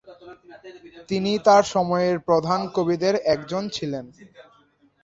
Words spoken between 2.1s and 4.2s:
প্রধান কবিদের একজন ছিলেন।